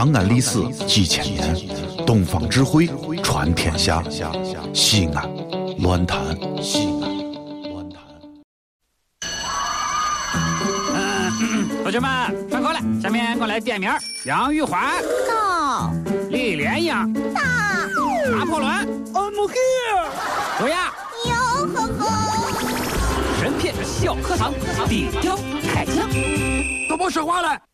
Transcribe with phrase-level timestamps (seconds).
[0.00, 1.54] 长安历史几千年，
[2.06, 2.88] 东方智慧
[3.22, 4.02] 传天下。
[4.72, 5.30] 西安，
[5.80, 6.18] 乱谈
[6.62, 8.00] 西安，乱谈。
[11.82, 13.90] 同学们上课了，下面我来点名：
[14.24, 14.90] 杨玉环、
[15.28, 15.92] 到
[16.30, 16.94] 李莲英、
[17.34, 17.42] 到
[18.30, 18.70] 拿破仑、
[19.12, 20.08] I'm here。
[20.60, 20.94] 卓雅。
[21.26, 21.34] 哟
[21.74, 22.08] 呵呵，
[23.38, 24.54] 神片小课堂，
[24.88, 25.36] 底雕
[25.70, 26.08] 开讲。
[26.88, 27.69] 都别说话了。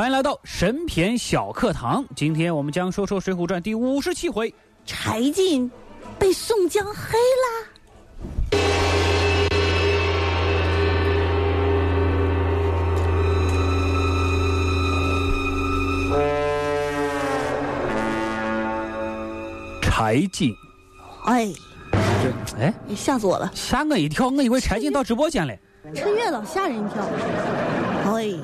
[0.00, 4.54] 欢迎来到神篇小课堂，今天我们将说说《水浒传》第五十七回。
[4.86, 5.70] 柴进
[6.18, 7.68] 被宋江黑啦。
[19.82, 20.54] 柴进，
[21.26, 21.52] 哎，
[21.92, 23.50] 这哎你吓死我了！
[23.54, 25.54] 吓我一跳，我以为柴进到直播间了。
[25.94, 27.06] 陈月老吓人一跳。
[28.14, 28.34] 哎，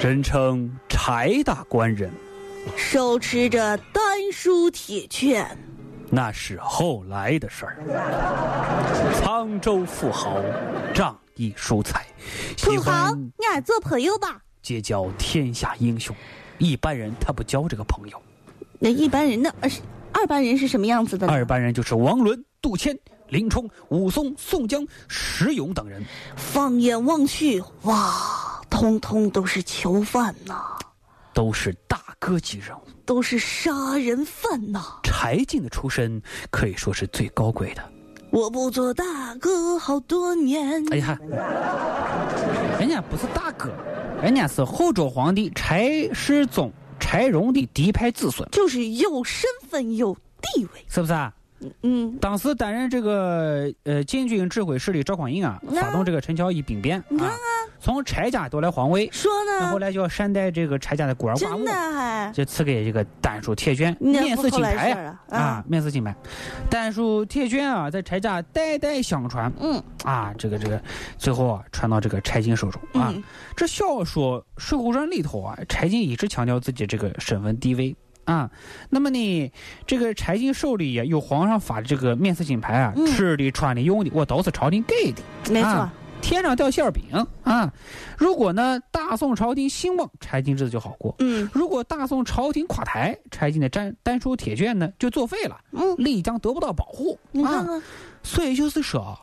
[0.00, 0.70] 人称
[1.02, 2.10] 柴大官人，
[2.76, 5.56] 手持着丹书铁券，
[6.10, 7.78] 那是后来的事儿。
[9.14, 10.36] 沧州富豪，
[10.94, 12.04] 仗义疏财，
[12.54, 14.42] 土豪欢，俺做朋友吧。
[14.60, 16.14] 结交天下英雄。
[16.58, 18.20] 一般人他不交这个朋友，
[18.78, 19.50] 那一般人呢？
[19.60, 19.80] 呃是
[20.12, 21.32] 二般人是什么样子的呢？
[21.32, 22.94] 二般人就是王伦、杜迁、
[23.28, 26.04] 林冲、武松、宋江、石勇等人。
[26.36, 30.76] 放眼望去，哇，通通都是囚犯呐，
[31.32, 32.80] 都是大哥级人物。
[33.04, 35.00] 都是杀人犯呐。
[35.02, 37.82] 柴进的出身可以说是最高贵的。
[38.30, 40.84] 我不做大哥好多年。
[40.92, 41.18] 哎呀，
[42.78, 43.72] 人家不是大哥，
[44.22, 50.84] 人家是后周皇帝柴世宗柴荣的嫡派子孙，就是有身份有地位。
[50.88, 51.34] 是不是啊？
[51.82, 57.36] 嗯，当时担任这个呃禁军指挥使的赵匡胤啊，发动这个陈桥一兵变啊，
[57.80, 62.30] 从柴家夺来皇位，说呢，那后来就要善待这个柴家的孤儿寡母真的，还？
[62.32, 65.38] 就赐给这个丹书铁券，那免死金牌啊啊。
[65.38, 66.14] 啊，免死金牌，
[66.68, 69.82] 丹书铁券啊，在柴家代代相传嗯。
[70.04, 70.80] 啊，这个这个，
[71.16, 73.10] 最后啊传到这个柴进手中啊。
[73.14, 73.22] 嗯。
[73.56, 78.50] 这小说《水浒传》里头啊，柴进一直强调自己这个身份地位啊。
[78.90, 79.52] 那么呢，
[79.86, 83.06] 这个柴进手里呀有皇上发的这个免死金牌啊，嗯。
[83.06, 85.22] 吃的、穿的、用的，我都是朝廷给的。
[85.50, 85.70] 没错。
[85.70, 87.04] 啊，天上掉馅儿饼
[87.44, 87.72] 啊！
[88.16, 97.18] 如果呢大宋朝廷兴旺，柴进日子就好过；嗯如果大宋朝廷垮台，柴进的战丹书铁券呢就作废了，嗯，利益将得不到保护。
[97.22, 97.82] 啊，你看看，
[98.22, 99.18] 所以就是说，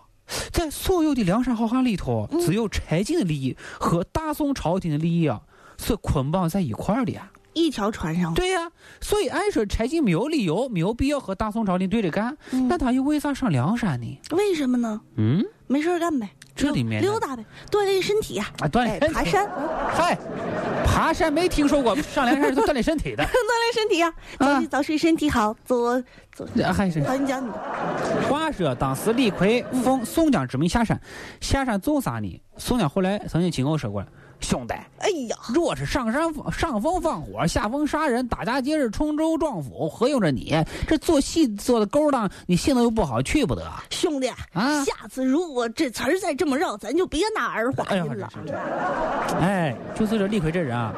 [0.51, 5.41] 在所有的梁山好汉里头，嗯只有柴进的利益和大宋朝廷的利益啊
[5.77, 7.31] 是捆绑在一块儿的呀。
[7.53, 8.71] 一条船上，对呀、
[9.01, 14.19] 所以按说柴进没有理由、没有必要和大宋朝廷对着干，嗯那他又为啥上梁山呢？
[14.29, 15.01] 为什么呢？
[15.15, 18.45] 嗯，没事儿干呗，这里面溜达呗，锻炼身体呀。
[18.59, 19.47] 啊，锻哎炼，爬山，
[19.93, 20.17] 嗨，
[20.83, 23.23] 爬山没听说过，上梁山是锻炼身体的。
[23.25, 26.03] 锻炼身体呀，啊早起早睡身体好，做
[26.33, 26.47] 做。
[26.63, 28.27] 啊还是好，你讲你的。
[28.27, 30.99] 话说当时李逵奉宋江之命下山，
[31.39, 32.41] 下山做啥呢？
[32.57, 34.07] 宋江后来曾经亲口说过了，
[34.39, 36.21] 兄弟，哎呀，若是上山
[36.51, 40.55] 上风放火，下风杀人，打家劫舍，冲州撞府，何用着你？
[40.87, 43.69] 这做戏做的勾当，你性子又不好，去不得。
[43.89, 48.29] 兄弟，啊下次如果这词儿再这么绕，咱就别拿儿化哎呀，音了。
[49.41, 50.93] 哎，就是这李逵这人啊，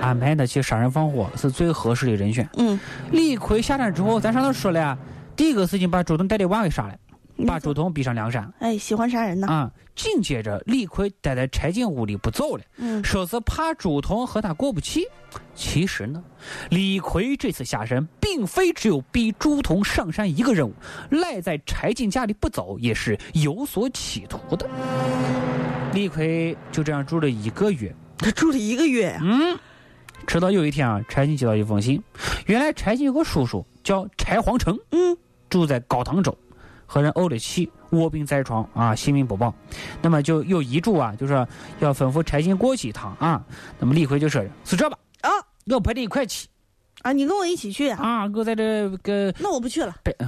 [0.00, 2.48] 安排他去杀人放火是最合适的人选。
[2.56, 2.78] 嗯，
[3.10, 4.96] 李逵下山之后，咱上头说了呀，
[5.36, 6.94] 第一个事情把周通带的娃给杀了，
[7.46, 8.52] 把朱仝逼上梁山。
[8.60, 9.46] 哎，喜欢杀人呢。
[9.48, 15.06] 啊，紧接着李逵待在柴进屋里不走了，嗯，说是怕朱仝和他过不去。
[15.54, 16.22] 其实呢，
[16.70, 20.74] 李逵这次下山，并非只有逼朱仝上山一个任务，
[21.10, 24.68] 赖在柴进家里不走，也是有所企图的。
[25.92, 29.20] 李逵就这样住了一个月， 他住了一个月呀。
[29.22, 29.58] 嗯，
[30.26, 32.00] 直到有一天啊，柴进接到一封信，
[32.46, 35.16] 原来柴进有个叔叔叫柴皇城，嗯，
[35.48, 36.36] 住在高唐州，
[36.86, 39.54] 和人怄了气，卧病在床啊，性命不保。
[40.02, 41.46] 那么就又遗嘱啊，就是
[41.80, 43.42] 要吩咐柴进过去一趟啊。
[43.78, 45.30] 那么李逵就说：“是这吧，啊
[45.66, 46.48] 我陪你一块去
[47.02, 47.98] 啊，你跟我一起去啊？
[48.02, 49.94] 啊，我在这个那我不去了。
[50.02, 50.14] 白，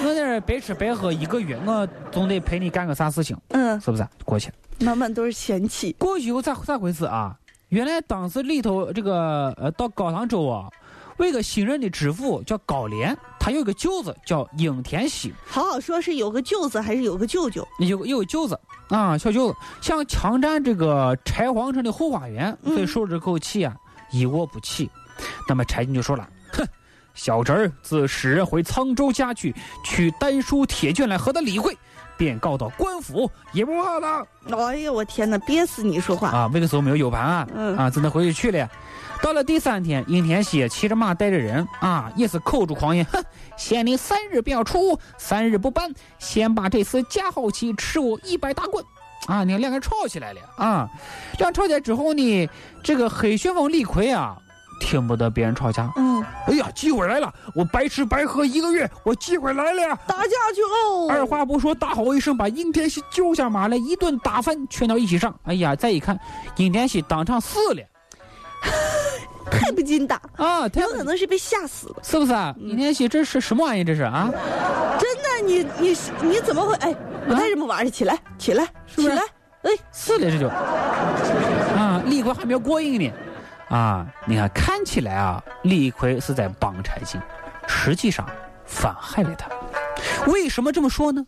[0.00, 4.06] 我在这白吃白喝一个月，我总得陪你干个啥事情，嗯，是不是？
[4.24, 4.54] 过去了。
[4.80, 5.94] 满满都是嫌弃。
[5.98, 7.36] 过去以后咋咋回事啊？
[7.68, 10.68] 原来当时里头这个呃到高唐州啊，
[11.16, 17.66] 为个新任的知府叫高廉，他有个舅子叫应天喜，好好说是有个舅子还是有个舅舅？
[17.80, 18.56] 有有个舅子
[18.88, 23.74] 啊，小舅子想强占这个柴皇城的后花园，所以受这口气啊，
[24.12, 24.88] 一窝不起。
[25.48, 26.64] 那么柴进就说了：“哼，
[27.14, 29.52] 小侄儿自使人回沧州家去，
[29.84, 31.76] 取丹书铁券来和他理会，
[32.16, 34.26] 便告到官府，也不怕他。”
[34.56, 36.30] 哎呦，我天哪，憋死你说话！
[36.30, 38.68] 啊，那个时候没有 U 盘啊，嗯啊，只能回去去了。
[39.22, 43.22] 到了第三天，尹天锡骑着马带着人啊，也是口出狂言，哼，
[43.56, 48.84] 限你三日便要出，三日不办，先把这厮加好起，吃我一百大棍。
[49.26, 50.90] 啊，你看两个人吵起来了啊！
[51.38, 52.50] 这样吵起来之后呢，
[52.82, 54.36] 这个黑旋风李逵啊，
[54.82, 59.98] 听不得别人吵架，嗯，哎呀，机会来了，我白吃白喝一个月，我机会来了呀。
[60.06, 61.06] 打架去哦！
[61.08, 65.34] 二话不说，大吼一声，把应天喜揪下马来，一顿打翻，全到一起上。
[65.44, 66.18] 哎呀，再一看，
[66.56, 67.82] 应天喜当场死了
[69.50, 70.68] 太不禁打，啊！
[70.68, 71.96] 他有可能是被吓死了。
[72.02, 72.54] 是不是啊？
[72.58, 73.84] 应天喜这是什么玩意？
[73.84, 74.28] 这是啊？
[74.98, 76.74] 真的，你你你怎么会？
[76.76, 76.94] 哎，
[77.26, 79.22] 不带这么玩的，起来起来起来！
[79.62, 82.02] 哎，死了这就啊！
[82.06, 83.12] 李逵还没有过瘾呢
[83.72, 84.06] 啊！
[84.26, 87.18] 你看，看起来啊，李逵是在帮柴进，
[87.66, 88.28] 实际上
[88.66, 89.48] 反害了他。
[90.30, 91.24] 为什么这么说呢？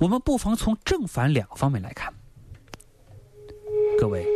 [0.00, 2.10] 我们不妨从正反两个方面来看。
[4.00, 4.26] 各位，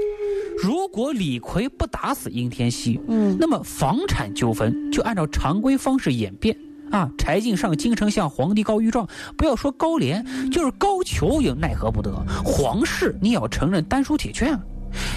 [0.62, 6.54] 如果李逵不打死应天锡，嗯那么房产纠纷就按照常规方式演变。
[6.90, 9.08] 啊，柴进上京城向皇帝告御状，
[9.38, 12.14] 不要说高廉，就是高俅也奈何不得。
[12.44, 14.60] 皇室你也要承认丹书铁券啊。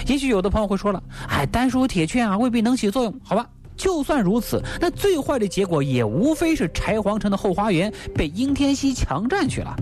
[0.06, 3.46] 也许有的朋友会说了，哎，丹书铁券啊未必能起作用，好吧？
[3.76, 9.74] 就算如此，那最坏的结果也无非是柴皇城的后花园被应天锡强占去了。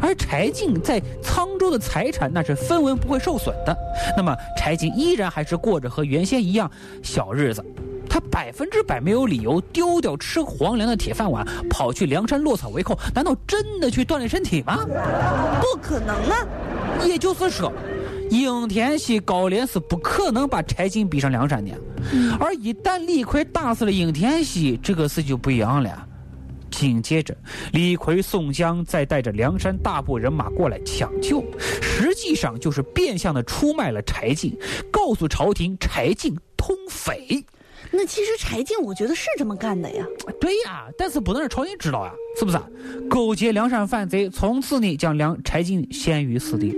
[0.00, 3.76] 而柴进在沧州的财产那是分文不会受损的，
[4.16, 6.70] 那么柴进依然还是过着和原先一样
[7.02, 7.64] 小日子。
[8.08, 12.96] 他百分之百没有理由丢掉吃皇粮的铁饭碗，跑去梁山落草为寇。
[13.14, 14.86] 难道真的去锻炼身体吗？
[15.60, 16.46] 不可能啊！
[17.04, 17.72] 也就是说，
[18.30, 21.72] 应天锡高廉是不可能把柴进逼上梁山的。
[22.40, 26.08] 而一旦李逵打死了应天锡，这个事就不一样了。
[26.70, 27.36] 紧接着，
[27.72, 31.44] 李逵、宋江再带着梁山大部人马过来抢救，
[31.80, 34.58] 实际上就是变相的出卖了柴进，
[34.90, 37.44] 告诉朝廷柴进通匪。
[37.92, 40.04] 那其实柴进，我觉得是这么干的呀。
[40.40, 42.68] 对呀，但是不能让朝廷知道呀，是不是啊？
[43.08, 46.76] 勾结梁山反贼，从此呢将梁柴进陷于死地。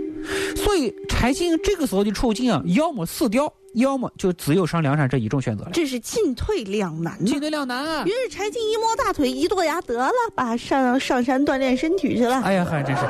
[0.55, 5.71] 所以柴进这个时候的处境啊，要么死掉，要么就只有上梁山这一种选择了。
[5.73, 7.41] 这是进退两难呐进。
[7.41, 8.11] 退两难啊于！
[8.11, 12.41] 是柴进一摸大腿，一跺牙，得了，把上上山锻炼身体去了。
[12.41, 13.03] 哎呀，还真是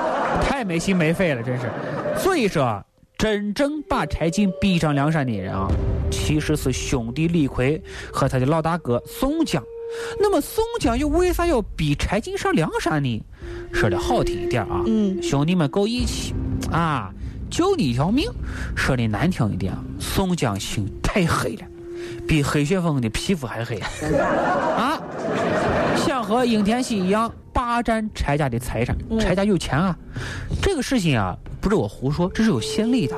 [0.42, 1.70] 太没心没肺了，真是。
[2.18, 2.84] 所以说啊，
[3.16, 5.68] 真正把柴进逼上梁山的人啊，
[6.10, 7.80] 其实是兄弟李逵
[8.12, 9.62] 和他的老大哥宋江。
[10.18, 13.22] 那么宋江又为啥要逼柴进上梁山呢？
[13.72, 16.34] 说的好听一点啊，嗯兄弟们够义气
[16.70, 17.12] 啊，
[17.50, 18.30] 救你一条命。
[18.76, 21.62] 说的难听一点啊，宋江心太黑了，
[22.26, 23.78] 比黑旋风的皮肤还黑
[24.76, 25.00] 啊！
[25.96, 29.96] 想和应天锡一样霸占柴家的财产，嗯柴家有钱啊。
[30.60, 33.16] 这个事情啊，不是我胡说，这是有先例的。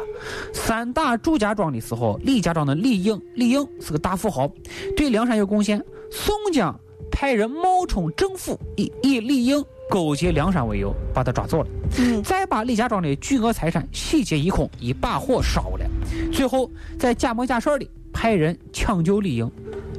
[0.53, 4.51] 三打祝家庄的时候，李家庄的李应，李应是个大富豪，
[4.97, 5.83] 对梁山有贡献。
[6.11, 6.79] 宋江
[7.11, 11.69] 派人冒充政府，以以李应勾结梁山为由，把他抓走了。
[11.99, 15.87] 嗯，再把李家庄的巨额财产洗劫一空，一把火烧了。
[16.33, 19.51] 最后在假模假式的派人抢救李英，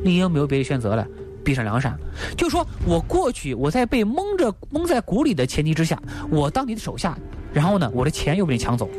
[0.03, 1.07] 李英没有别的选择了，
[1.43, 1.97] 逼上梁山。
[2.37, 7.17] 就说我过去我在被蒙着蒙在鼓里的前提之下，我当你的手下，
[7.51, 8.89] 然后呢，我的钱又被你抢走，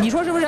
[0.00, 0.46] 你说是不是？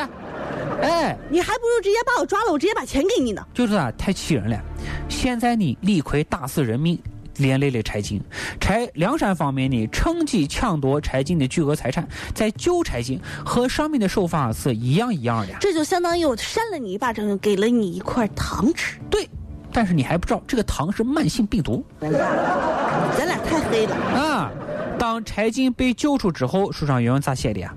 [0.83, 3.43] 哎，你还不如直接把我抓了，我直接把钱给你呢。
[3.55, 4.61] 就是啊，太气人了。
[5.09, 6.99] 现在你，李逵打死人命，
[7.39, 8.21] 连累了柴进。
[8.61, 15.55] 柴梁山方面呢，趁机抢夺柴进的巨额财产，在救柴进，和上面的手法是一样一样的。
[15.61, 18.99] 这就相当于我扇了你一巴掌，又给了你一块糖吃。
[19.11, 19.29] 对，
[19.73, 23.95] 但是你还不知道，这个糖是慢性病毒咱俩太黑了。
[23.97, 24.51] 啊。
[24.99, 27.75] 当柴进被救出之后，书上原文咋写的呀？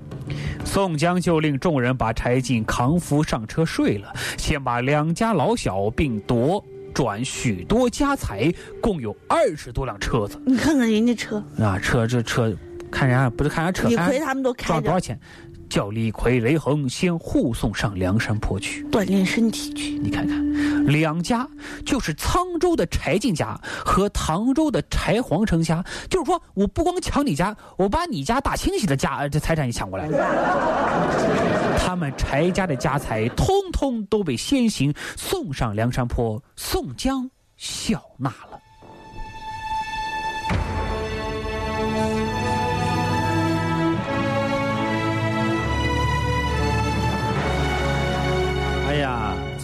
[0.64, 6.64] 宋江就令众人把柴进扛扶上车睡了，先把两家老小并夺
[7.00, 10.38] 转许多家财，共有二十多辆车子。
[10.44, 12.54] 你看看人家车，啊，车这车，
[12.90, 15.18] 看人家不是看人家车，李逵他们都开多少钱？
[15.70, 18.84] 叫李逵、雷横先护送上梁山坡去。
[18.90, 19.98] 锻炼身体去。
[20.00, 21.48] 你看看，两家
[21.86, 30.08] 就是沧州的柴进家和唐州的柴皇城家，就是说我不光抢你家，我把你家大清洗的家这财产也抢过来。
[31.78, 38.60] 他们柴家的家财通通都被先行送上梁山坡，宋江笑纳了。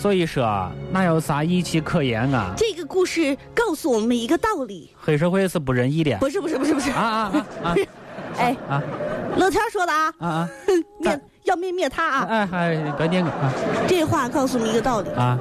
[0.00, 2.52] 所以说啊，哪有啥义气可言啊？
[2.56, 6.16] 这个故事告诉我们一个道理，黑社会是不仁义的。
[6.18, 7.74] 不是不是不是不是啊啊啊啊！
[8.38, 8.82] 哎啊
[9.36, 10.48] 乐天说的啊，啊啊！
[11.00, 12.26] 灭要灭灭他啊！
[12.28, 13.52] 哎还别念个啊
[13.88, 15.38] 这话告诉我们一个道理，啊！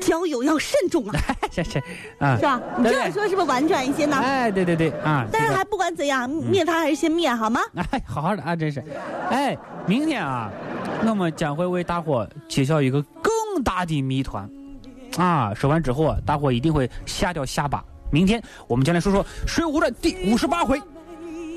[0.00, 1.14] 交友要慎重啊，
[1.52, 1.78] 是是
[2.18, 2.60] 啊是，吧？
[2.76, 4.16] 你这样说是不是婉转一些呢？
[4.16, 5.24] 哎对对对啊！
[5.32, 7.60] 但是还不管怎样，灭他还是先灭好吗？
[7.92, 8.82] 哎，好好的啊，真是。
[9.30, 10.50] 哎，明天啊，
[11.06, 13.00] 我们将会为大伙揭晓一个
[13.62, 14.48] 大的谜团
[15.16, 15.52] 啊！
[15.54, 17.84] 说完之后啊，大伙一定会吓掉下巴。
[18.12, 20.80] 明天我们将来说说《水浒传》第五十八回。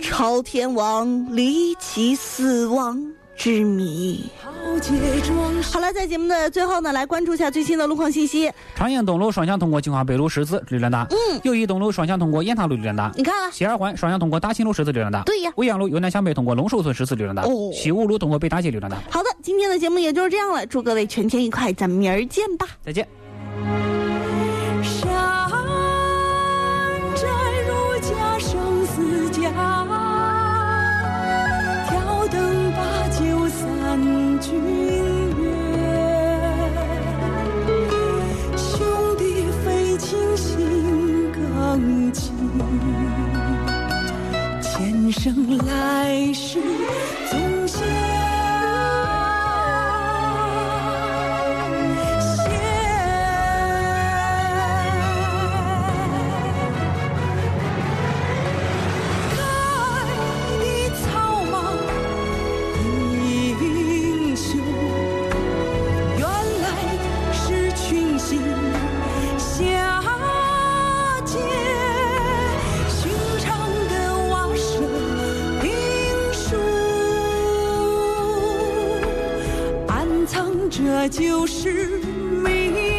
[0.01, 3.01] 朝天王离奇死亡
[3.35, 4.29] 之谜。
[5.71, 8.51] 好了，在节目的最后呢，来关注一下最新的路况信息。
[8.75, 13.51] 长营东路双向通过京华北路十字流量大，嗯，友谊东路双向通过雁塔路流量大，你看啊？
[13.51, 18.97] 西二环双向通过大庆路十字流量大，对呀未央路由南向北通过龙首村十字流量大，哦西五路通过北大街流量大。
[19.09, 22.67] 好的，今天的节目也就是这样了，祝各位全天愉快，咱们明儿见吧。
[22.83, 23.07] 再见。
[80.25, 81.87] 藏着就是
[82.43, 82.92] 秘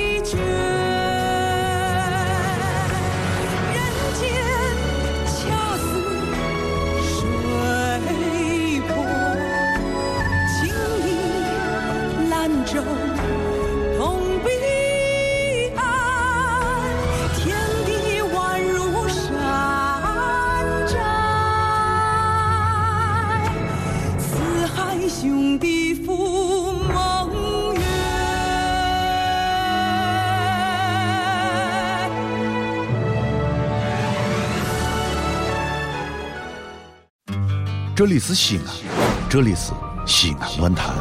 [37.96, 38.74] 这里是西安，
[39.30, 39.70] 这里是
[40.04, 40.92] 西安论坛。